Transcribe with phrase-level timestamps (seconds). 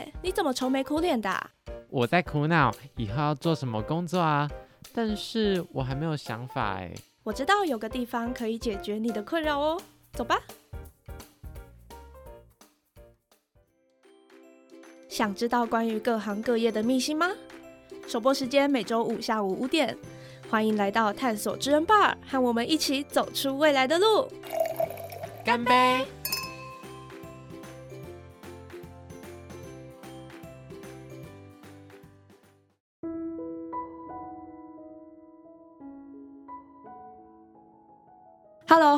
[0.00, 1.30] 叶，你怎么愁眉苦脸的？
[1.88, 4.48] 我在苦恼以后要做什么工作啊，
[4.94, 6.92] 但是我还没有想法哎。
[7.22, 9.80] 我知道有个地方可以解决你的困扰哦，
[10.12, 10.40] 走吧。
[15.08, 17.28] 想知道关于各行各业的秘辛吗？
[18.06, 19.96] 首播时间每周五下午五点，
[20.48, 24.28] 欢迎来到探索之人 bar，和我们一起走出未来的路。
[25.44, 26.06] 干杯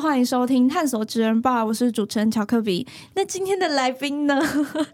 [0.03, 2.85] 欢迎收听探索职人吧，我是主持人乔克比。
[3.15, 4.37] 那今天的来宾呢，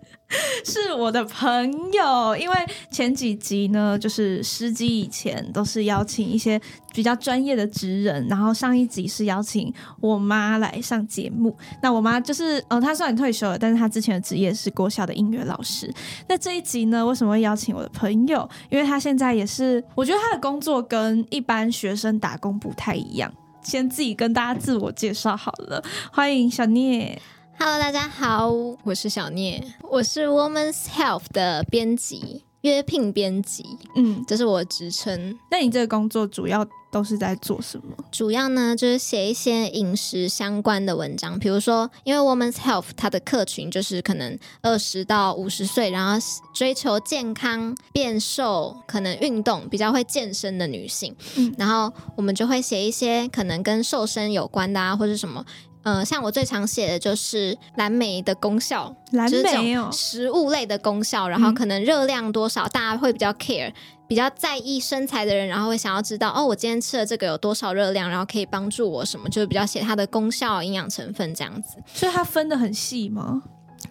[0.64, 2.38] 是我的朋友。
[2.38, 2.56] 因为
[2.92, 6.62] 前几集呢，就是十集以前都是邀请一些
[6.94, 11.58] 比较专业的职人，然后上一集是邀请我妈来上节目。
[11.82, 15.92] 那我妈就是，呃，她虽然退休了，但是她之前的职业是国小的音乐老师。
[16.28, 18.48] 那这一集呢，为什么会邀请我的朋友？
[18.70, 23.34] 因为她现在也是，我觉得她的工作跟一般学生打工不太一样。
[23.62, 27.22] 先自己跟大家自我介绍好了，欢迎小聂。
[27.58, 28.50] Hello，大家好，
[28.84, 32.46] 我是小聂，我是 Woman's Health 的编辑。
[32.62, 33.64] 约聘编辑，
[33.96, 35.38] 嗯，这是我的职称。
[35.50, 37.96] 那你这个工作主要都是在做什么？
[38.12, 46.20] 主要呢就是写一些饮食相关的文章，比如说，因为 Women's Health 它的客群就是可能二十到五十岁，然后
[46.54, 55.46] 追求健康、变瘦、可能运动、比较会健身的女性，嗯，然后我们就会写一些可能跟瘦身有关的啊，或者什么。
[55.84, 63.72] 嗯，像我最常写的就是蓝莓的功效，蓝莓哦，食物类的功效，然后可能热量多少，大家会比较 care，
[64.08, 71.78] 比较在意身材的人，然后会想要知道哦，我今天吃了这个有多少热量，然后可以帮助我什么，就是比较写它的功效、营养成分这样子。
[71.94, 73.42] 所以它分的很细吗？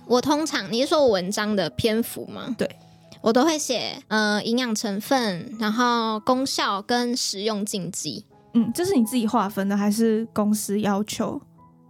[0.06, 2.54] 我通常你是说我文章的篇幅吗？
[2.58, 2.68] 对，
[3.22, 8.26] 我都会写呃营养成分，然后功效跟食用禁忌。
[8.52, 11.40] 嗯，这是你自己划分的，还是公司要求？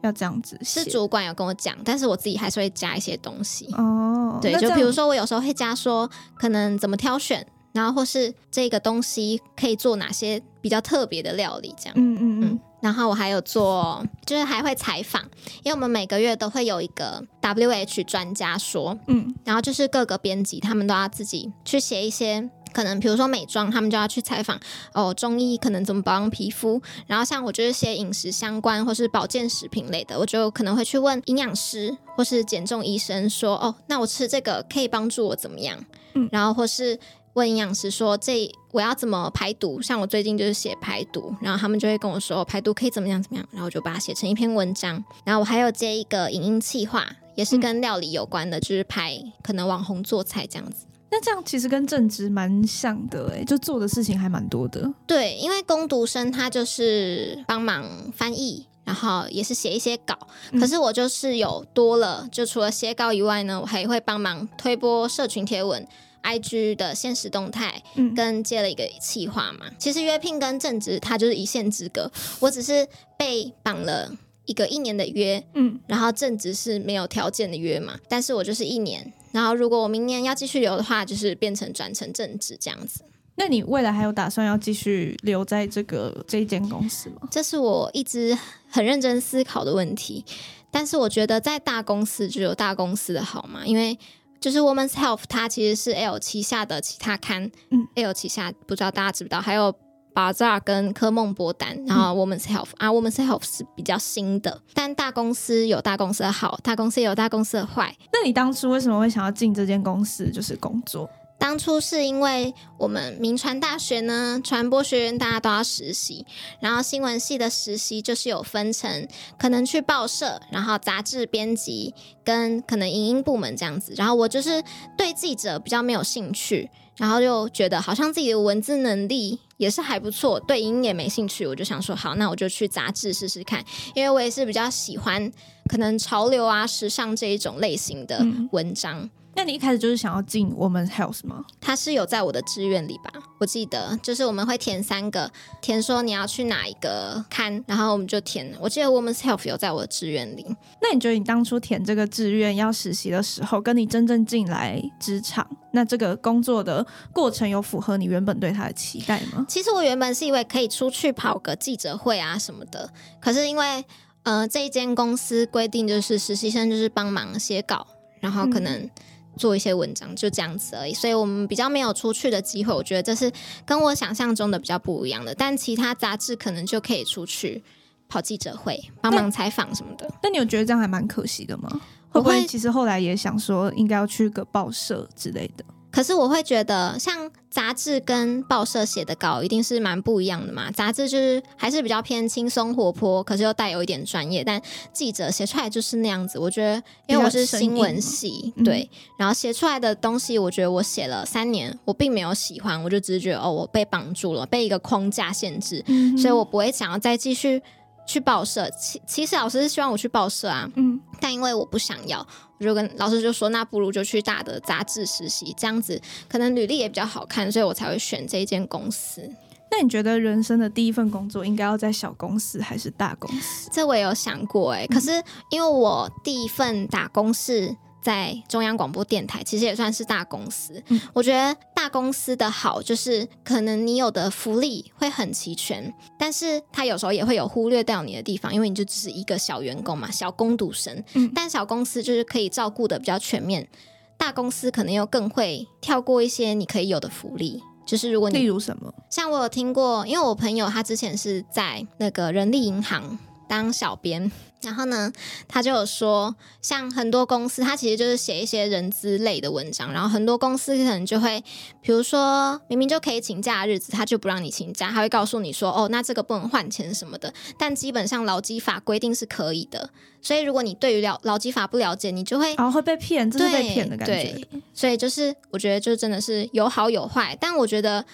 [0.08, 4.38] 要这样子是主管有跟我讲，但是我自己还是会加一些东西哦。
[4.40, 11.94] 对，就比如说我有时候会加说，可能怎么挑选，然后或是这个东西可以做哪些比较特别的料理，这样。
[11.96, 12.60] 嗯嗯嗯。
[12.80, 15.20] 然后我还有做，就是还会采访，
[15.64, 22.48] 因为我们每个月都会有一个 W H 专家说，嗯，然后就是各个编辑他们都要自己去写一些。
[22.72, 24.58] 可能比如说美妆，他们就要去采访
[24.92, 26.80] 哦，中医可能怎么保养皮肤。
[27.06, 35.78] 然后像我就是些饮食相关或是保健食品类的，我就可能会去问营养师或是减重医生说，哦，那我吃这个可以帮助我怎么样？
[36.14, 36.98] 嗯，然后或是
[37.34, 39.80] 问营养师说，这我要怎么排毒？
[39.80, 45.02] 像我最近就是写排毒，然后他们就会跟我说，排毒可以怎么样怎么样，然后我就把它写成一篇文章。
[45.24, 47.06] 然后我还有接一个影音企划，
[47.36, 50.86] 也是跟料理有关的，就是拍可能网红做菜这样子。
[51.10, 54.92] 那这样其实跟正职蛮像的哎，就做的事情还蛮多的。
[55.06, 60.14] 对，因为攻读生他就是帮忙翻译，然后也是写一些稿。
[60.60, 65.86] 可是我就是有多了，就除了写稿以外呢，我还会帮忙推播社群贴文、
[66.22, 67.82] IG 的现实动态，
[68.14, 69.66] 跟接了一个企划嘛。
[69.78, 72.86] 其实约聘跟正职它就是一线之隔，我只是
[73.18, 74.12] 被绑了
[74.44, 79.10] 一个一年的约，嗯，然后正职是没有条件的约嘛，但是我就是一年。
[79.32, 83.02] 然后，如果我明年要继续留的话，就是变成转成正职这样子。
[83.36, 87.28] 那你未来还有打算要继续留在这个这一间公司吗？
[87.30, 88.36] 这是我一直
[88.68, 90.24] 很认真思考的问题。
[90.70, 93.98] 但是我觉得在大公司就有大公司的好嘛，因为
[94.40, 99.40] 就是 Women's Health 它其实是 L 旗下的其他刊，嗯，L 旗下不知道大家知不知道？
[99.40, 99.74] 还有。
[100.18, 107.96] 巴扎跟科梦博丹，然后 Women's Health 啊，Women's Health 是比较新的，但大公司有大公司的好，大公司也有大公司的坏。
[108.12, 111.08] 那你当初为什么会想要进这间公司，就是工作？
[111.38, 116.26] 当初是因为我们民传大学呢，传播学院大家都要实习，
[116.60, 121.94] 然后新闻系的实习就是有分成，可能去报社，然后杂志编辑
[122.24, 123.94] 跟可能影音部门这样子。
[123.96, 124.62] 然后我就是
[124.96, 129.38] 对记者比较没有兴趣，然后就觉得好像自己的文字能力。
[129.58, 133.60] 也是还不错，对音也没兴趣，我就想说好，那我就去杂志试试看，
[133.92, 135.32] 因为我也是比较喜欢
[135.68, 139.10] 可能潮流啊、时尚这一种类型的文章。
[139.38, 141.44] 那你一开始就是想要进我们 Health 吗？
[141.60, 143.12] 他是有在我的志愿里吧？
[143.38, 145.30] 我记得就是我们会填三个，
[145.62, 148.52] 填说你要去哪一个刊，然后我们就填。
[148.60, 150.44] 我记得 Women's Health 有在我的志愿里。
[150.82, 159.46] 那你觉得你当初填这个志愿要实习的时候，跟你真正进来职场，那这个工作的过程有符合你原本对他的期待吗？
[159.48, 163.84] 其实我原本是以为可以出去跑个记者会啊什么的，可是因为
[164.24, 167.86] 呃这一间公司规定就是实习生就是帮忙写稿，
[168.18, 168.90] 然后可能。
[169.38, 170.92] 做一些文章，就这样子而已。
[170.92, 173.32] 所以我们比较没有出去的机会，我觉得这是
[173.64, 175.34] 跟我想象中的比较不一样的。
[175.34, 177.62] 但其他杂志可能就可以出去
[178.08, 180.06] 跑记者会、帮忙采访什么的。
[180.22, 181.80] 那你有觉得这样还蛮可惜的吗？
[182.10, 185.64] 会不会其实后来也想说，应该要去个报社之类的？
[185.90, 190.70] 可是我会觉得，像杂志跟报社写的稿一定是蛮不一样的嘛。
[190.70, 194.44] 杂志就是还是比较偏轻松活泼，可是又带有一点专业。
[194.44, 194.60] 但
[194.92, 196.38] 记者写出来就是那样子。
[196.38, 205.84] 我觉得，因为我是新闻系，对，然后写出来的东西，我觉得我写了三年，我并没有喜欢，我就只是觉得哦，我被绑住了，被一个框架限制，
[206.16, 207.62] 所以我不会想要再继续
[208.08, 208.68] 去报社。
[208.70, 212.26] 其其实老师是希望我去报社啊，嗯，但因为我不想要。
[212.58, 219.22] 我就跟老师就说，那不如就去大的杂志实习，这样子可能履历也比较好看，所以我才会选这一间公司。
[219.70, 223.70] 那你觉得人生的第一份工作应该要在小公司还是大公司？
[223.72, 227.76] 这我也有想过哎，可是因为我第一份打工是。
[228.00, 230.82] 在中央广播电台，其实也算是大公司。
[231.12, 241.02] 我觉得大公司的好就是，可能你有的福利会很齐全，但是他有时候也会有忽略掉你的地方，因为你就只是一个小员工嘛，小工读生。
[241.34, 243.68] 但小公司就是可以照顾的比较全面，
[244.16, 247.62] 大公司可能又更会跳过一些你可以有的福利。
[247.86, 253.18] 就是如果你例如什么，像我有听过，因为我朋友他之前是在那个人力银行。
[253.48, 254.30] 当小编，
[254.62, 255.12] 然后呢，
[255.48, 261.42] 他就有说，像很多公司，他其实就是写一些人资类的文章，然后很多公司可能就会，
[261.80, 269.90] 比如说明明就可以请假的日子，他就不让你请假，他会告诉你说，哦，那这个不能换钱什么的，但基本上劳基法规定是可以的，
[270.20, 274.12] 所以如果你对于了劳基法不了解，你就会哦会被骗，这是被骗的感觉。
[274.14, 274.48] 对。
[274.74, 278.04] 所以就是我觉得就真的是有好有坏，但我觉得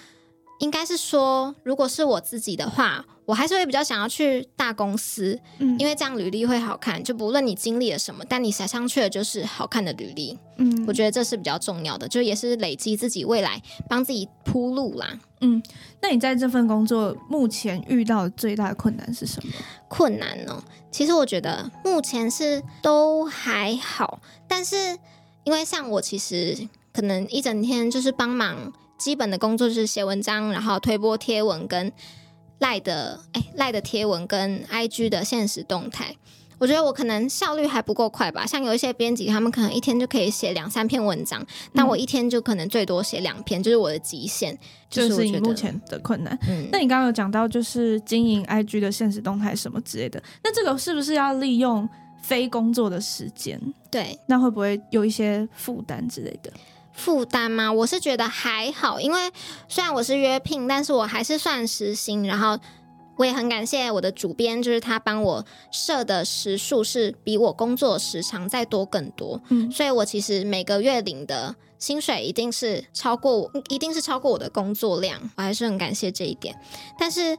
[0.59, 3.05] 应该是说，如果是我自己的话。
[3.27, 7.03] 我还是会比较想要去大公司，嗯，因为这样履历会好看。
[7.03, 13.59] 就不论你经历了什么，但你写上去的就是好看的履历，嗯，我觉得这是比较重要的，就也是累积自己未来，
[13.89, 15.19] 帮自己铺路啦。
[15.41, 15.59] 嗯，
[16.03, 19.51] 那你在这份工作目前遇到最大的困难是什么？
[19.87, 20.63] 困难呢？
[20.91, 24.95] 其实我觉得目前是都还好，但是
[25.45, 31.91] 因为像我其实可能一整天就是帮忙基本的工作，就是写文章，然后推播贴文跟。
[32.59, 36.15] 赖的哎，赖的贴文跟 IG 的现实动态，
[36.57, 38.45] 我觉得我可能效率还不够快吧。
[38.45, 44.57] 像有一些编辑，他们可能一天就可以写两三篇文章，但我一天就可能最多写两篇，就是我的极限。
[44.89, 46.35] 就是你目前的困难。
[46.47, 51.87] 嗯，那你刚刚有讲到就是经营 IG 的现实动态什么之类的，那这个是不是要利用
[52.21, 53.59] 非工作的时间？
[53.91, 56.49] 对，那会不会有一些负担之类的？
[56.95, 57.71] 负担吗？
[57.71, 59.31] 我是觉得还好，因为
[59.67, 62.25] 虽然我是约聘，但是我还是算时薪。
[62.25, 62.57] 然后
[63.17, 69.41] 我也很感谢我的主编，就是他帮我设的时数是比我工作时长再多更多。
[69.49, 75.19] 嗯，所以我其实每个月领的薪水一定是超过我，一定是超过我的工作量。
[75.35, 76.55] 我还是很感谢这一点，
[76.97, 77.37] 但是。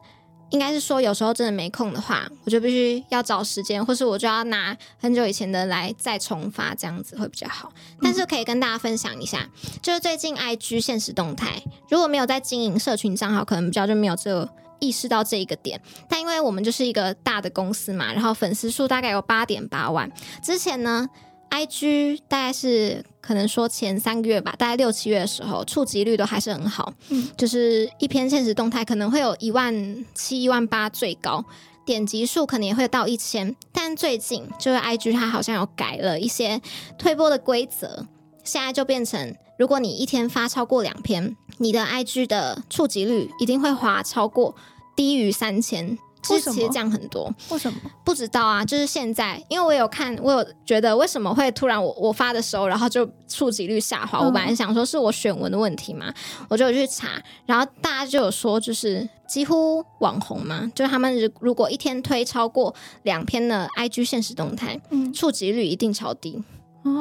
[0.51, 7.73] 应该是说，有时候真的没空的话，我就必须要找时间，或是我就要拿很久以前的来再重发，这样子会比较好。
[8.01, 9.49] 但是可以跟大家分享一下，
[9.83, 14.49] 就是最近 IG 现实动态，如果没有在经营社群账号，可能比较就没有这
[14.79, 15.81] 意识到这一个点。
[16.09, 20.11] 但因为我们就是一个大的公司嘛，然后粉丝数大概有八点八万，
[20.43, 21.09] 之前呢。
[21.49, 31.45] I G 大概是可能说前三个月吧，大概六七月的时候，触及率都还是很好，嗯，就是一篇现实动态可能会有一万七、一万八最高，
[31.85, 33.57] 点击数可能也会到一千。
[33.73, 36.61] 但最近就是 I G 它好像有改了一些
[36.99, 38.07] 推播的规则，
[38.45, 44.55] 现在就变成如果你一天发超过两篇，你的 I G 的触及率一定会滑超过
[44.95, 45.99] 低于三千。
[46.27, 48.65] 其实降很多，为什么不知道啊？
[48.65, 54.21] 就是现在，因为我有看，我有觉得为什么会突然我我发的时候，然后就触及率下滑。
[54.21, 56.13] 我本来想说是我选文的问题嘛，
[56.49, 57.09] 我就去查，
[57.47, 66.43] 然后大家就有说，就是几乎网红嘛，就是他们如如果一天推超过两篇的 IG 现实动态，嗯，触及率一定超低，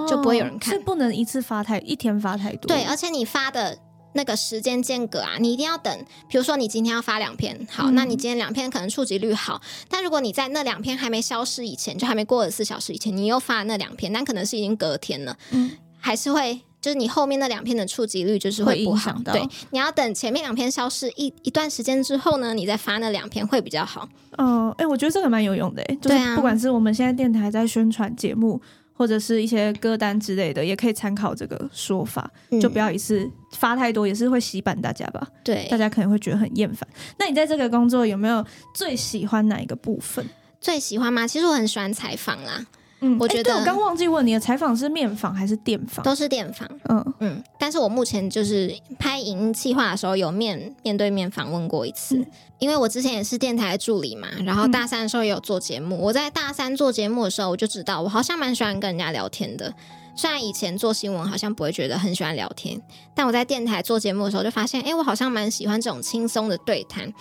[0.07, 0.73] 就不会有人看。
[0.73, 3.77] 是不能一次发太一天发太多，对，而且你发的。
[4.15, 5.95] 那个时间间隔啊，你一定要等。
[6.27, 19.15] 比如说，你今天要发两篇，好，那你今天两篇可能触及率好，但如果你在那两篇还没消失以前，就还没过二十四小时以前，你又发那两篇，但可能是已经隔天了，嗯，还是会，就是你后面那两篇的触及率就是会不好。
[19.25, 24.07] 对，你要等前面两篇消失一一段时间之后呢，你再发那两篇会比较好。
[24.37, 28.61] 哦，哎，我觉得这个蛮有用的，哎，就是不管是我们现在电台在宣传节目。
[28.97, 35.27] 或者是一些歌单之类的，也可以参考这个说法，就不要一次发太多，也是会洗版大家吧。
[35.43, 36.87] 对，大家可能会觉得很厌烦。
[37.19, 40.25] 那你在这个工作有没有最喜欢哪一个部分？
[40.61, 41.27] 最喜欢吗？
[41.27, 42.65] 其实我很喜欢采访啦。
[43.05, 46.03] 嗯，我觉得我刚忘记问你的采访是面访还是电访？
[46.03, 46.67] 都是电访。
[46.89, 52.25] 嗯嗯，但是我目前就是拍影音计划的时候有面面对面访问过一次，
[52.57, 55.97] 因为我之前也是电台助理嘛，然后大三的时候也有做节目。
[56.01, 59.73] 我在大三做节目的时候，我就知道我好像蛮喜欢跟人家聊天的。
[60.15, 62.81] 虽然以前做新闻好像不会觉得很喜欢聊天，
[63.13, 67.13] 但我在电台做节目的时候就发现，哎，我好像蛮喜欢这种轻松的对谈。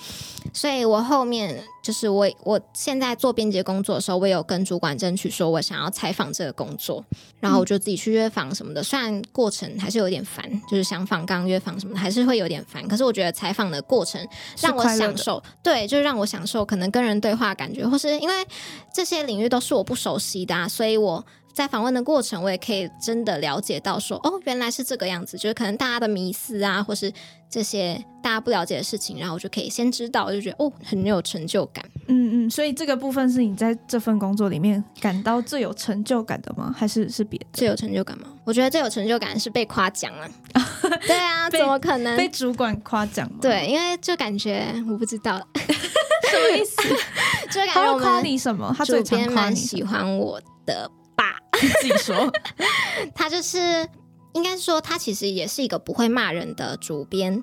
[0.53, 7.05] 所以我后面就是我我现在做编辑工作的时候，我有跟主管争取说我想要采访这个工作，
[7.41, 8.81] 然后我就自己去约访什么的。
[8.81, 14.25] 虽然过程还是有点烦，就是想访刚约访什么的还是会有点烦，可是我觉得采访的过程
[14.61, 18.35] 让我享受，对，就是让我享受可能跟人对话感觉，或是因为
[18.95, 21.25] 这些领域都是我不熟悉的，所以我。
[21.55, 27.13] 在访问的过程，我也可以真的了解到，说哦，原来是这个样子，就是可能大家的迷思啊，或是
[27.49, 31.85] 这些大家不了解的事情，然后我就可以先知道，我就觉得哦，很有成就感。
[32.09, 36.75] 嗯嗯，所以这个部分是你在这份工作里面感到最有成就感的吗？
[36.77, 37.47] 还是是别的？
[37.53, 38.27] 最有成就感吗？
[38.45, 40.29] 我觉得最有成就感是被夸奖啊。
[41.07, 43.31] 对啊，怎么可能被主管夸奖？
[43.41, 46.83] 对，因为就感觉我不知道 什么意思，
[47.49, 48.75] 就感觉我夸你什么？
[48.77, 50.91] 他主编蛮喜欢我的。
[51.69, 52.33] 自己说，
[53.15, 53.89] 他就是
[54.33, 57.43] 应该说，他其实也是一个不会骂人的主编。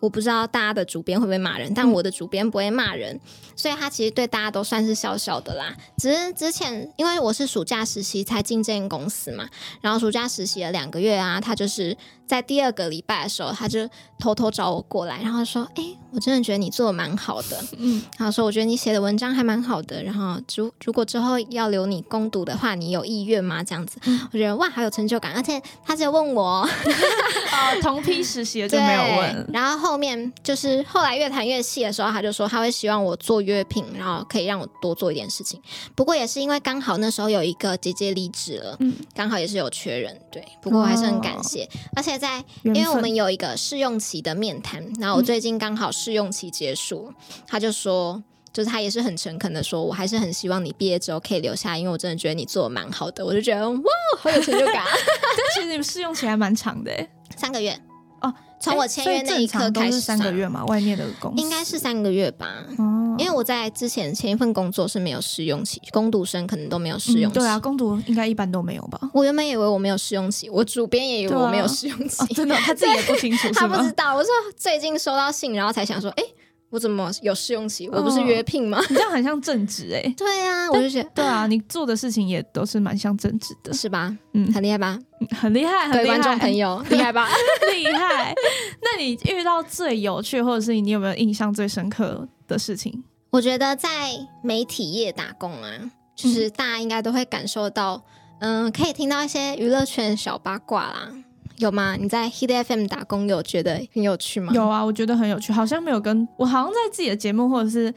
[0.00, 3.20] 我不知道大家的主编会不会骂人，但我的主编不会骂人，
[3.54, 5.76] 所以他其实对大家都算是小小的啦。
[5.96, 9.48] 只是之前因为我是暑假实习才进这间公司嘛，
[9.80, 11.96] 然后暑假实习了两个月啊，他就是。
[12.32, 13.86] 在第二个礼拜的时候，他就
[14.18, 17.62] 偷偷找我过来，然后说：“哎，我真的觉得你做的蛮好的。
[17.76, 23.62] ”嗯，然后说：“我觉得你写的文章还蛮好的。”然后，如如果之后要留你攻读的话，你有意愿吗？
[23.62, 23.98] 这样子，
[24.32, 25.34] 我觉得哇，好有成就感。
[25.34, 26.62] 而且他就问我，
[27.52, 29.46] 哦，同批实习就没有问。
[29.52, 35.60] 然后后面就是后来越谈越细的时候，他就说他会希望我做约聘，然后可以让我多做一点事情。
[35.94, 40.42] 不过也是因为刚好那时候有一个姐姐离职了，嗯，刚好也是有缺人，对。
[40.62, 42.21] 不过我还是很感谢，而且。
[42.22, 47.12] 在，因为我们有一个试用期的面谈，然后我最近刚好试用期结束，
[47.48, 54.84] 他就说，就是他也是很诚恳的说，我还是很希望你毕业之后可以留下，因为我真的觉得你做的蛮好的，我就觉得哇，好有成就感。
[54.86, 56.92] 但其实你试用期还蛮长的，
[57.36, 57.76] 三个月
[58.20, 58.32] 哦。
[58.62, 62.46] 从我签约那一刻开始，三个月嘛，外面的工应该是三个月吧。
[62.78, 67.38] 哦，因为我在之前前一份工作是没有试用期，工读生可能都没有试用期。
[67.40, 69.00] 对啊，工读应该一般都没有吧？
[69.12, 74.14] 我原本以为我没有试用期，我主编也以为我没有试用期，真的他自己也不清楚， 他不知道。
[74.14, 76.22] 我说最近收到信，然后才想说，哎。
[76.72, 77.86] 我怎么有试用期？
[77.90, 78.80] 我不是约聘吗？
[78.88, 80.14] 你这样很像正职 哎。
[80.16, 84.16] 对啊，我就觉得对啊，你做的事情也都是蛮像正职的，是吧？
[84.32, 84.98] 嗯，很厉害吧？
[85.38, 87.28] 很厉害，对观众朋友 厉害吧？
[87.74, 88.34] 厉害。
[88.80, 93.04] 那你遇到最有趣，或者是你有没有印象最深刻的事情？
[93.30, 93.88] 我觉得在
[94.42, 95.70] 媒体业打工啊，
[96.16, 98.02] 就是大家应该都会感受到，
[98.40, 101.12] 嗯，可以听到一些娱乐圈小八卦啦。
[101.62, 101.96] 有吗？
[101.96, 104.52] 你在 Hit FM 打工有觉得很有趣吗？
[104.52, 105.52] 有啊，我觉得很有趣。
[105.52, 107.92] 好像没有跟我，好像在自己的节目或者是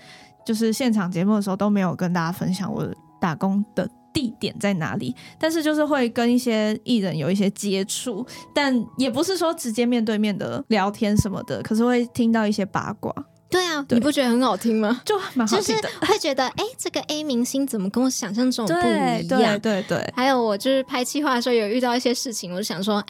[0.45, 2.87] 就是现场节目的时候都没有跟大家分享我
[3.19, 5.15] 打工的地点在哪里。
[5.39, 13.11] 但是就是会跟一些艺人有一些接触，但也不是说直接面对面的聊天什么的，可是会听到一些八卦。
[13.49, 15.01] 对啊，你不觉得很好听吗？
[15.05, 19.59] 就蛮好听的，会觉得哎，这个 A 明星怎么跟我想象中不一样？
[19.59, 20.13] 对对对。
[20.15, 23.05] 还有我就是拍企划的时候有遇到一些事情，我就想说啊，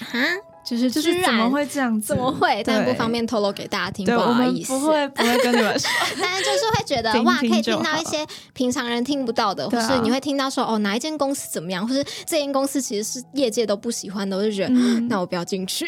[0.66, 2.08] 就是就是怎么会这样子？
[2.08, 2.62] 怎么会？
[2.66, 4.74] 但不方便透露给大家听，不好意思。
[4.74, 5.90] 不会不会跟你们说，
[6.20, 14.70] 但是就是会觉得 哇，可以听到一些平常人听不到的，或是你会听到说哦，哪一间公司怎么样，或是这间公司其实是业界都不喜欢的，我就觉得
[15.08, 15.88] 那我不要进去。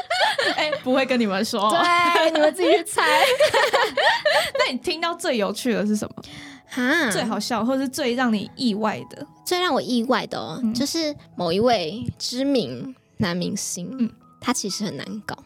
[0.56, 3.02] 哎，不会跟你们说，对，你们自己去猜。
[4.58, 6.22] 那你听到最有趣的是什么？
[6.68, 9.26] 哈，最好笑，或是最让你意外的？
[9.44, 14.10] 最让我意外的，哦，就是某一位知名男明星，嗯，
[14.40, 15.36] 他其实很难搞。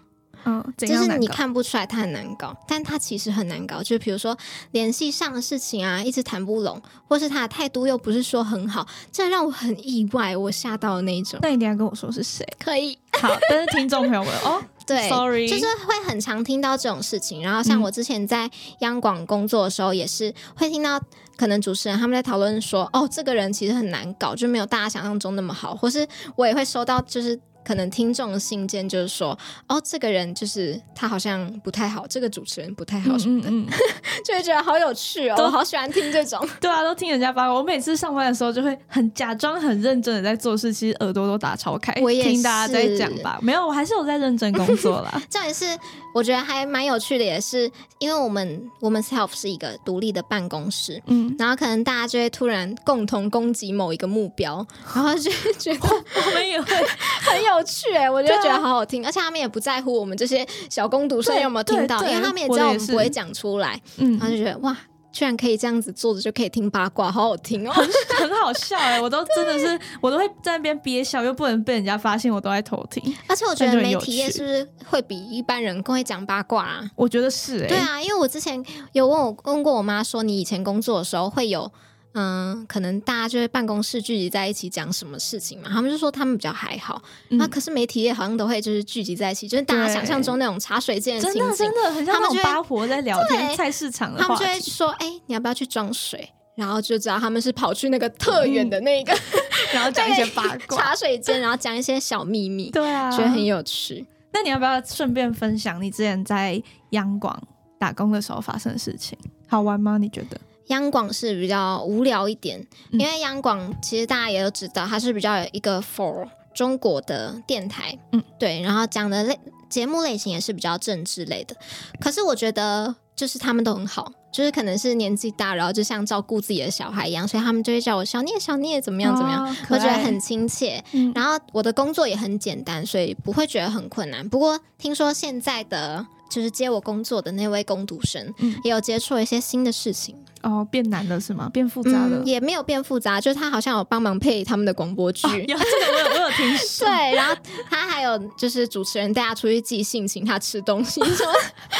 [0.44, 3.82] 嗯，就是你看不出来他很难搞，但他其实很难搞。
[3.82, 4.36] 就比如说
[4.72, 11.38] 联系上的事情啊，一直谈不拢，或是他的态度又不是说很好，这让我很意外，我吓到的那一种。
[11.42, 12.46] 那你等下跟我说是谁？
[12.58, 12.98] 可以。
[13.20, 17.42] 好，但是听众朋友们 哦，对，sorry，就是会很常听到这种事情。
[17.42, 20.98] 然后像我之前在央广工作的时候，也是会听到
[21.36, 25.74] 可能主持人他们在讨论说，哦，这个人其实很难搞，就没有大家想象中那么好。
[25.74, 26.06] 或是
[26.36, 29.38] 我也会收到，就是可能听众的信件就是说，
[29.68, 33.48] 哦，这个人就是他好像不太好，这个主持人不太好什么的，
[34.24, 36.46] 就会觉得好有趣哦，我好喜欢听这种。
[36.60, 37.54] 对啊，都听人家八卦。
[37.54, 43.38] 我每次上班的时候就会很假装很认真的在做事，其实耳朵都打超开，我也听大家在讲吧。
[43.42, 45.20] 没有，我还是有在认真工作啦。
[45.28, 45.66] 这也是
[46.14, 55.78] 我觉得还蛮有趣的，也是因为我们我们 self 是一个独立的办公室，嗯，然后可能大家就会突然共同攻击某一个目标，然后就觉得
[56.26, 56.74] 我们也会
[57.20, 64.76] 很有趣哎，我就觉得好好听，而且他们也不在乎我们这些小工读生有没有听到，因为他们也知道我们不会讲出来，嗯，然后就觉得哇。
[65.12, 67.84] 居然可以这样子坐着就可以听八卦，好好听哦，很
[68.16, 69.00] 很好笑哎！
[69.00, 73.02] 我都真的是，我都会在那边憋笑，又不能被人家发现我都在偷听。
[73.26, 76.88] 而且我觉得媒体业是不是会比一般人更会讲八卦啊？
[76.94, 77.66] 我觉得是哎。
[77.66, 81.72] 对啊，因为我之前有问我问过我妈说，你以前工作的时候会有。
[82.12, 85.68] 嗯，可能大家就会办公室聚集在一起讲什么事情嘛？
[85.72, 87.00] 他们就说他们比较还好，
[87.30, 99.16] 那可是媒体业好像都会就是聚集在一起，就是大家想象中那种茶水间的情景，真的很像那种八婆在聊天菜市场的他们就会说：“哎，你要不要去装水？”然后就知道他们是跑去那个特远的那个，
[99.72, 104.04] 然后讲一些八卦茶水间，然后讲一些小秘密，对啊，觉得很有趣。
[104.32, 107.40] 那你要不要顺便分享你之前在央广
[107.78, 109.16] 打工的时候发生的事情？
[109.48, 109.96] 好玩吗？
[109.96, 110.38] 你觉得？
[110.70, 121.54] 央广是比较无聊一点，因为央广其实大家也都知道，它是比较有一个 for 中国的电台，嗯，对，然后讲的类节目类型也是比较政治类的。
[122.00, 130.82] 可是我觉得就是他们都很好，就是可能是年纪大，然后就像照顾自己的小孩一样，所以他们就会叫我小聂小聂怎么样怎么样，我觉得很亲切。
[131.14, 134.28] 然后我的工作也很简单，所以不会觉得很困难。
[134.28, 138.32] 不过听说现在的就是接我工作的那位工读生，
[138.64, 140.16] 也有接触一些新的事情。
[140.42, 141.50] 哦，变难了是吗？
[141.52, 142.22] 变复杂了？
[142.24, 145.26] 也没有变复杂，就是他好像有帮忙配他们的广播剧。
[145.28, 146.86] 有这个我有我有听说。
[146.88, 147.36] 对，然后
[147.68, 151.26] 他还有就是主持人带他出去寄信，请他吃东西，说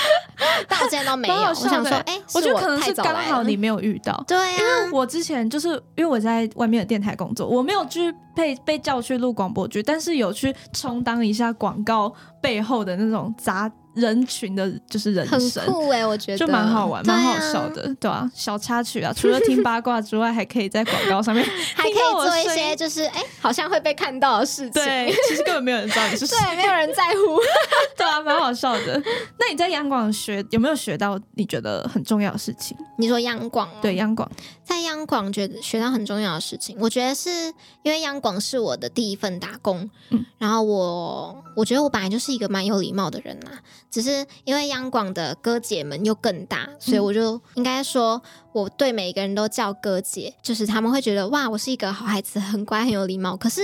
[0.69, 1.35] 到现在都没有。
[1.35, 4.23] 我想说，哎，我觉得可能是刚好你没有遇到。
[4.29, 13.73] 对啊，因为我之前就是因为我在外面的电台工作，我没有去被被叫去录广播剧，但是有去充当一下广告背后的那种杂。
[13.95, 21.45] 人群的就是人生，很酷哎，我觉得就蛮好玩、蛮好笑的，对啊，小插曲啊，除了听八卦之外，还可以在广告上面
[21.75, 24.73] 还可以做一些，就是哎，好像会被看到的事情。
[24.73, 27.39] 对， 其实根本没有人知道你是谁，对，没有人在乎。
[27.97, 29.03] 对啊，蛮好笑的。
[29.39, 32.77] 那你在央广学有没有学到你觉得很重要的事情？
[32.97, 33.69] 你说央广？
[33.83, 34.31] 对，央广
[34.65, 37.31] 在央广觉得学到很重要的事情，我觉得是
[37.83, 43.51] 因为央广是我的第一份打工，嗯，然后我我觉得我本来就是一个蛮有礼貌的人呐。
[43.91, 48.23] 只是因为央广的哥姐们又更大，所以我就应该说，
[48.53, 53.37] 我对每一个人都叫哥姐，就是他们会觉得哇，我是一个好孩子，很乖，很有礼貌。
[53.37, 53.63] 可是，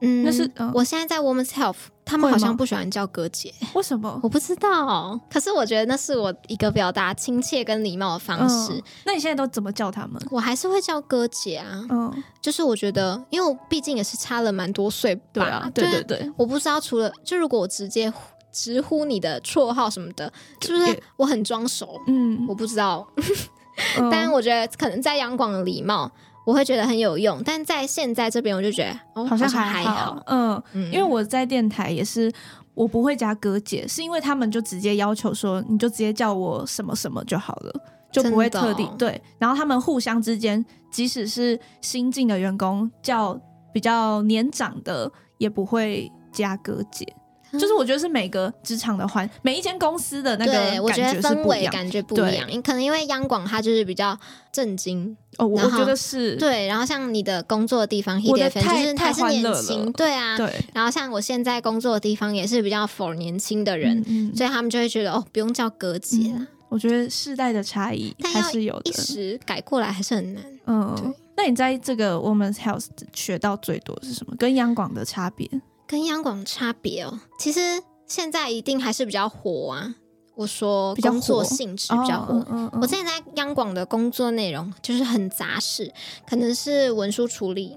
[0.00, 4.18] 嗯，那是我现在在 Women's Health，他们好像不喜欢叫哥姐，为什么？
[4.22, 5.20] 我不知道。
[5.30, 8.82] 可是我觉得那是我一个表达亲切跟礼貌的方式。
[9.04, 10.20] 那你现在都怎么叫他们？
[10.32, 11.86] 我还是会叫哥姐啊。
[11.88, 15.70] 嗯，就是我觉得，因为我毕竟也是差了蛮多岁吧。
[15.72, 18.12] 对对对，我不知道除了就如果我直接。
[18.52, 20.32] 直呼你的绰号什么的，
[20.62, 22.00] 是不是我很装熟？
[22.06, 23.06] 嗯，我不知道，
[24.10, 26.10] 但我觉得可能在央广的礼貌，
[26.44, 27.42] 我会觉得很有用。
[27.44, 30.22] 但在现在这边，我就觉得好像还好。
[30.26, 32.32] 嗯，因为我在电台也是，
[32.74, 37.72] 我不会加哥姐，是因为他们就直接要求说，你就直接叫我什么什么就好了，
[38.10, 39.20] 就不会特地对。
[39.38, 43.38] 然后他们互相之间，即使是新进的员工叫
[43.72, 47.06] 比较年长的，也不会加哥姐。
[47.52, 52.48] 就是我觉得是每个职场的环，每一间公司的那个我觉得氛围感觉不一样。
[52.62, 54.18] 可能因为央广它就是比较
[54.52, 56.66] 震惊哦，我觉得是对。
[56.66, 60.52] 然后像你的工作的地方，我的就是太是年轻，对啊，对。
[60.72, 64.04] 然后像我现在工作的地方也是比较 for 年轻的人，
[64.36, 66.46] 所以他们就会觉得哦，不用叫哥姐了。
[66.68, 70.44] 我觉得世代的差异还是有的，一时改过来还是很难。
[70.66, 74.36] 嗯，那你在这个 Women's Health 学到最多是什么？
[74.38, 75.50] 跟央广的差别？
[75.90, 79.92] 跟央广差别哦，其实现在一定还是比较火啊。
[80.36, 82.70] 我说工作性质比较火。
[82.80, 85.92] 我之前在央广的工作内容就是很杂事，
[86.24, 87.76] 可能是文书处理，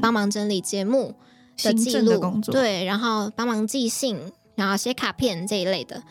[0.00, 1.14] 帮忙整理节目
[1.62, 6.02] 的记录工作，对，然后帮忙寄信，然后写卡片这一类的。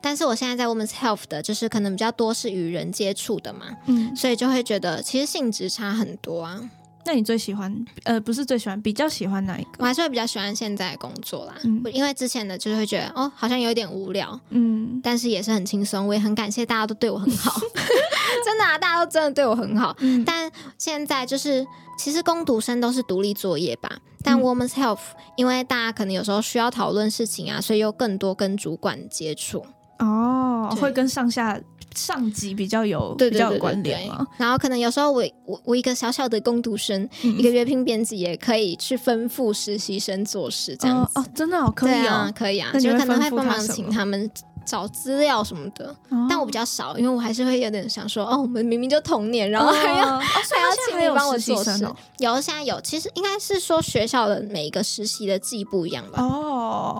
[0.00, 6.70] 但是我现在在 Women's Health 的，就是可能比较多是与人接触的嘛，嗯，所以就会觉得其实性质差很多啊。
[7.04, 9.70] 那你最喜欢呃，不是最喜欢，比较喜欢哪一个？
[9.78, 11.54] 我还是会比较喜欢现在的工作啦，
[11.92, 16.06] 因为之前的就是会觉得哦，好像有点无聊，嗯，但是也是很轻松。
[16.06, 17.60] 我也很感谢大家都对我很好，
[18.44, 19.96] 真的啊，大家都真的对我很好。
[20.24, 21.66] 但现在就是
[21.98, 23.90] 其实工读生都是独立作业吧，
[24.22, 25.00] 但 Women's Health
[25.36, 29.66] 因为大家可能有时候需要讨论事情啊，所以又更多跟主管接触
[29.98, 31.60] 哦，会跟上下。
[31.94, 44.30] 上级比较有比较有关联嘛，然后可能有时候我我我一个小小的攻读生，一个阅聘编辑也可以去吩咐实习生做事，这样子哦，真的哦，可以啊，可以啊，就可能会帮忙请他们。
[44.64, 45.92] 找资料什么的，
[46.30, 51.84] 但我比较少，因为我还是会有点想说，哦，我们明明就同年，然后还要 还要请你帮我做事。
[52.18, 56.22] 有现在有，其实应该是说学校的每一个实习的季不一样吧？
[56.22, 56.51] 哦，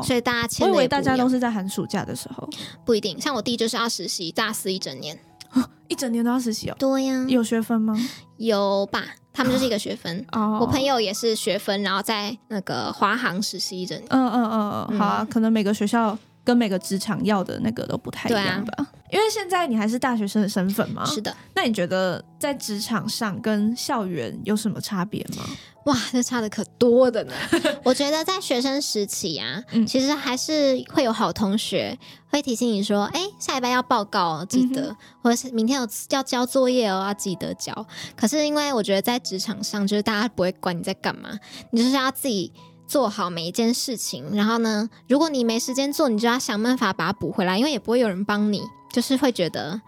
[0.04, 0.72] 所以大家签的。
[0.72, 2.48] 我以为大家都是在寒暑假的时候，
[2.84, 3.20] 不一定。
[3.20, 5.18] 像我弟就是要实习大四一整年，
[5.88, 6.76] 一整年都要实习哦。
[6.78, 7.94] 对呀，有学分吗？
[8.36, 10.24] 有吧，他们就是一个学分。
[10.32, 14.06] 哦，我朋友也是学分，然后在那个华航实习一整年。
[14.10, 16.18] 嗯嗯嗯嗯，好啊，可能每个学校。
[16.44, 18.86] 跟每个职场要的那个都不太一样吧？
[19.10, 21.04] 因为现在你还是大学生的身份吗。
[21.04, 21.34] 是的。
[21.54, 25.44] 那你觉得在职场上跟校园有什么差别吗？
[25.84, 27.34] 哇，这差的可多的呢。
[27.84, 41.30] 我觉得在学生时期啊，其实还是会有好同学会提醒你说：“哎，下一班要报告，记得；或者是明天有要交作业哦，要记得交。”可是因为我觉得在职场上，就是大家不会管你在干嘛，
[41.70, 42.52] 你就是要自己。
[42.92, 48.60] 做好每一件事情，然后呢，如果你没时间做，你就要想办法把它补回来，因为也不会有人帮你，
[48.92, 49.80] 就是会觉得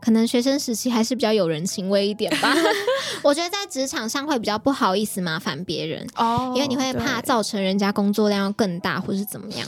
[0.00, 2.54] 可能学生时期还是比较有人情味一点吧。
[3.24, 9.66] 我觉得在职场上会比较不好意思麻烦别人哦，因为你会怕造成人家工作量更大或是怎么样。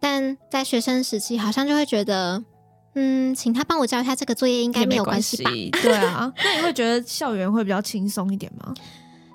[0.00, 2.42] 但在学生时期，好像就会觉得，
[2.94, 5.50] 嗯，请他帮我交一下这个作业应该没有关系吧？
[5.82, 8.72] 对啊， 那你会觉得校园会比较轻松一点吗？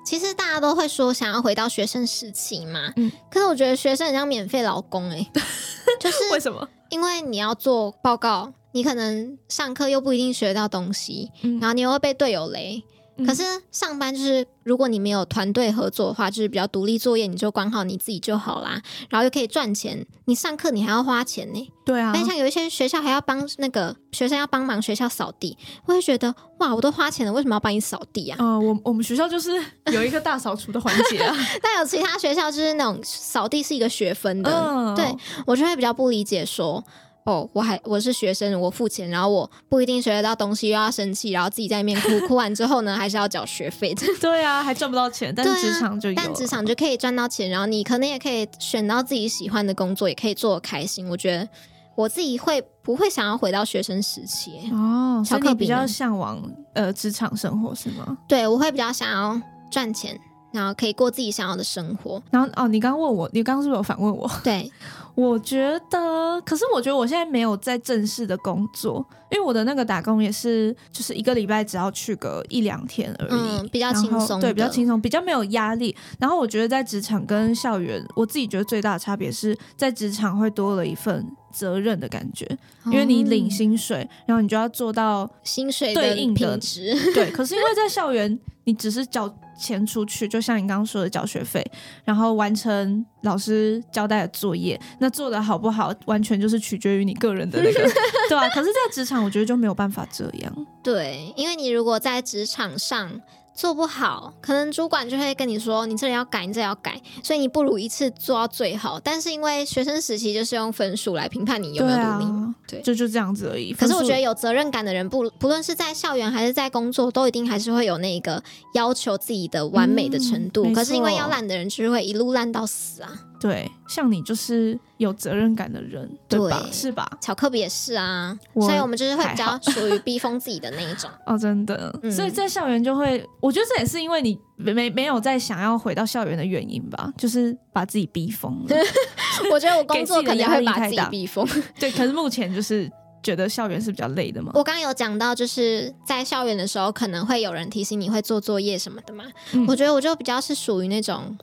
[0.06, 5.28] 其实大家都会说想要回到学生时期嘛，嗯，可是我觉得学生很像免费劳工哎，
[6.00, 6.66] 就是为什么？
[6.90, 12.82] 因为你要做报告，你可能上课又不一定学到东西，然后你又会被队友雷。
[13.24, 18.80] 可是上班就是，如果你没有团队合作的话，就是比较独立作业，你就管好你自己就好啦。
[19.08, 21.72] 然后又可以赚钱，你上课你还要花钱呢。
[21.84, 28.36] 对啊，但像有一些学校还要帮那个学生要帮忙学校扫地，我会觉得哇，我都花钱了，为什么要帮你扫地啊？
[28.40, 29.52] 嗯，我我们学校就是
[29.92, 31.34] 有一个大扫除的环节啊。
[31.62, 36.82] 但有其他学校就是那种扫地是一个学分的，对我就会比较不理解说。
[37.26, 43.92] 哦，我还我是学生，我付钱，然后我不一定学得到东西，又要生气，然后自己在那边哭，哭完之后呢，还是要缴学费。
[44.20, 51.08] 对啊，还赚不到钱，但职场就有，但职场就可以赚到钱，然后你可能也可以选到自己喜欢的工作，也可以做开心。
[51.08, 51.48] 我觉得
[51.96, 54.70] 我自己会不会想要回到学生时期？
[54.72, 56.40] 哦，小克比较向往
[56.74, 58.16] 呃职场生活是吗？
[58.28, 60.16] 对，我会比较想要赚钱，
[60.56, 62.22] 然后可以过自己想要的生活。
[62.30, 64.30] 然后哦，你刚刚问我，你刚刚是不是有反问我？
[64.42, 64.70] 对。
[65.16, 75.96] 我觉得，可是我觉得我现在没有在正式的工作，因为我的那个打工也是，就是一个礼拜只要去个一两天而已，比较轻松，对，比较轻松，比较没有压力。
[76.20, 82.46] 然后我觉得在职场跟校园，我自己觉得最大的差别是在职场会多了一份责任的感觉，
[82.84, 87.30] 因为你领薪水，然后你就要做到薪水对应的值， 对。
[87.30, 89.34] 可是因为在校园，你只是缴。
[89.58, 91.64] 钱出去，就像你刚刚说的交学费，
[92.04, 97.80] 然后完成老师交代的作业，那做的好不好，完全就是取决于你个人的那个，
[98.28, 98.46] 对吧？
[98.50, 100.66] 可是，在职场，我觉得就没有办法这样。
[100.82, 103.18] 对，因为你如果在职场上。
[103.56, 109.00] 做不好，可能主管就会跟你说：“你这里要改，你这里要改。”所以你不如一次做到最好。
[109.00, 113.72] 但是因为学生时期就是用分数来评判你有没有努力，对，就就这样子而已。
[113.72, 118.42] 可是我觉得有责任感的人，不不论是在校园还是在工作，都一定还是会有那个
[118.74, 120.70] 要求自己的完美的程度。
[120.74, 123.10] 可是因为要烂的人，就是会一路烂到死啊。
[123.46, 126.66] 对，像你就是有责任感的人，对吧？
[126.72, 127.08] 是吧？
[127.20, 131.08] 巧克力也是啊，所以我们就是会比较属于 逼疯自己的那一种。
[131.24, 131.94] 哦，真的。
[132.10, 138.76] 所以在校园就会，我觉得这也是因为你没没没有在想要回到校园的原因吧，就是把自己逼疯了。
[139.52, 141.46] 我觉得我工作可能会把自己逼疯。
[141.78, 142.90] 对，可是目前就是
[143.22, 144.50] 觉得校园是比较累的嘛。
[144.54, 149.24] 我刚刚有讲到，就是在校园的时候，可能会有人提醒你会做作业什么的嘛。
[149.68, 151.38] 我觉得我就比较是属于那种。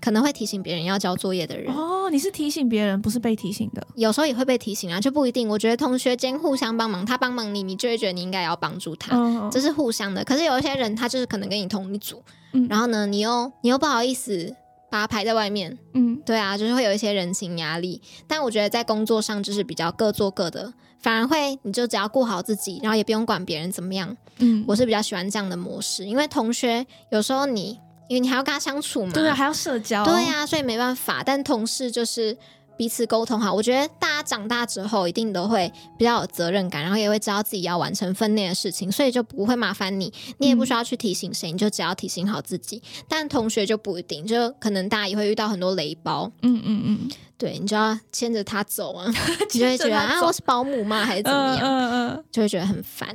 [0.00, 3.86] 可能会提醒别人要交作业的人哦，你是提醒别人，不是被提醒的。
[3.96, 5.48] 有时候也会被提醒啊，就不一定。
[5.48, 10.24] 我觉得同学间互相帮忙，他帮忙你，你就会觉得你应该要帮助他，这是互相的。
[10.24, 12.22] 可是有一些人，他就是可能跟你同一组，
[12.68, 14.54] 然后呢，你又你又不好意思
[14.90, 18.00] 把他排在外面，嗯，对啊，就是会有一些人情压力。
[18.26, 24.16] 但我觉得在工作上就是比较各做各的，反而会你就只要顾好自己，然后也不用管别人怎么样。
[24.38, 27.78] 嗯，我是比较喜欢这样的模式，因为同学有时候你。
[28.08, 31.22] 因为你还要跟他相处嘛，对啊，还要社交，对啊，所以没办法。
[31.24, 32.36] 但同事就是
[32.76, 42.82] 彼此沟通好，我觉得大家长大之后一定都会比较有责任感，然后也会知道自己要完成分内的事情，所以就不会麻烦你，你也不需要去提醒谁，你就只要提醒好自己。
[43.08, 49.12] 但同学就不一定，就可能大家也会遇到很多雷包，嗯嗯嗯，对你就要牵着他走啊，
[49.52, 51.60] 你就会觉得啊，我是保姆吗，还是怎么样？
[51.62, 53.08] 嗯嗯，就会觉得很烦。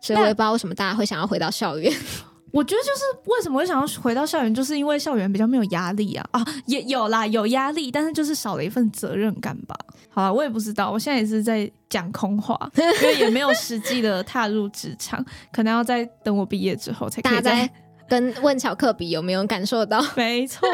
[0.00, 1.92] 所以我也不知道为什么大家会想要回到校园。
[2.56, 9.76] 我觉得就是为什么会想要回到校园，就是因为校园比较没有压力啊啊，也有啦，有压力，但是就是少了一份责任感吧。
[10.08, 17.70] 好了，我也不知道，我现在也是在讲空话，因为也没有实际的踏入职场，可能要在等我毕业之后才可以在
[18.08, 20.02] 跟问巧克比有没有感受到？
[20.16, 20.66] 没错。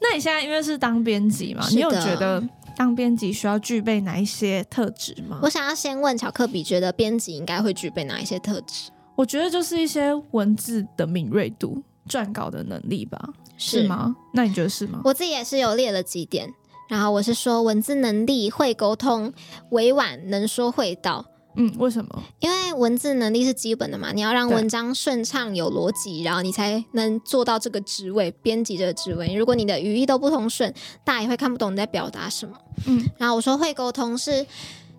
[0.00, 2.40] 那你现在因为是当编辑嘛，你有觉得
[2.76, 5.40] 当编辑需要具备哪一些特质吗？
[5.42, 8.92] 我想要先问巧克比，觉得编辑应该会具备哪一些特质？
[9.22, 13.16] 我觉得就是一些文字的敏锐度、撰稿的能力吧，
[13.56, 14.16] 是吗？
[14.34, 15.00] 那你觉得是吗？
[15.04, 16.52] 我自己也是有列了几点，
[16.88, 19.32] 然后我是说文字能力、会沟通、
[19.70, 21.24] 委婉、能说会道。
[21.54, 22.22] 嗯，为什么？
[22.40, 29.32] 因为文字能力是基本的嘛，你要让文章顺畅、有逻辑，然后你才能做到这个职位，编辑这个职位。
[29.36, 32.56] 如果你的语义都不通顺，大家也会看不懂你在表达什么。
[32.88, 34.44] 嗯，然后我说会沟通是。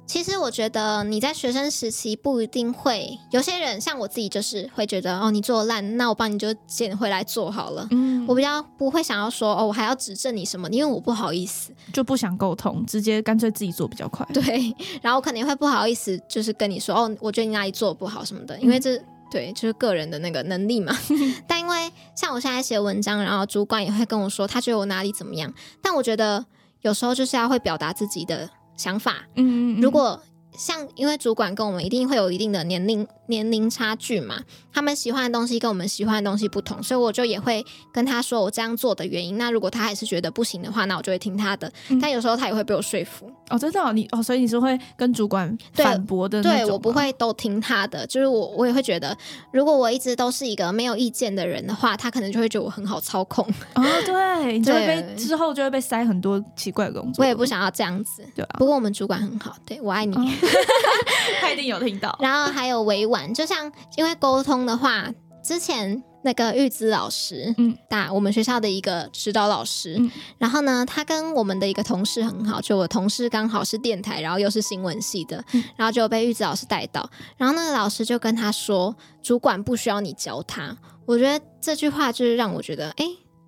[0.06, 7.88] 其实我觉得你在学生时期不一定会，有些人像我自己就是会觉得哦，你做烂，那我帮你就捡回来做好了。
[7.92, 14.24] 嗯，我比较不会想要说哦，我还要指正你什么，因为我不好意思，就不想沟通，直接干脆自己做比较快。
[14.34, 20.96] 对，然后我肯定会不好意思，就是跟你说哦，我觉得你哪里做不好什么的，因为这对就是个人的那个能力嘛。
[21.48, 26.46] 但因为像我现在写文章，然后主管也会跟我说他觉得我哪里怎么样，但我觉得
[26.82, 28.48] 有时候就是要会表达自己的。
[28.76, 30.22] 想法，嗯，如果
[30.58, 34.36] 像因为主管跟我们一定会有一定的年龄年龄差距嘛。
[34.74, 37.64] 他们喜欢的东西跟我们喜欢的东西不同，所以我就也会
[37.94, 39.38] 跟他说我这样做的原因。
[39.38, 41.72] 那如果他还是觉得不行的话，那我就会听他的。
[42.02, 43.30] 但有时候他也会被我说服。
[43.50, 46.42] 哦，真的，你哦，所以你是会跟主管反驳的。
[46.42, 49.16] 对我不会都听他的，就是我我也会觉得，
[49.52, 53.46] 如果我一直都是一个没有意见的人的话，他可能就会觉得我很好操控。
[53.76, 57.24] 哦，对，你就会被之后就会被塞很多奇怪的工作。
[57.24, 58.26] 我也不想要这样子。
[58.34, 58.56] 对啊。
[58.58, 60.16] 不过我们主管很好，对我爱你。
[61.42, 62.18] 他一定有听到。
[62.20, 64.64] 然后还有委婉，就像因为沟通。
[64.64, 65.12] 的话，
[65.44, 70.00] 之前那个玉姿老师，嗯，大我们学校的一个指导老师，
[70.38, 75.44] 然后呢，他跟我们的一个同事很好，就我同事刚好是电台，然后又是新闻系的，
[75.76, 80.78] 然后就被玉姿老师带到，然后那个老师就跟他说，主管不需要你教他。
[81.06, 83.06] 我觉得这句话就是让我觉得，哎，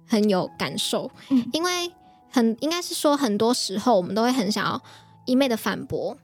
[0.08, 1.10] 很有感受，
[1.54, 1.92] 因为
[2.32, 4.82] 很应该是说，很多时候我们都会很想要
[5.26, 6.18] 一昧的反驳。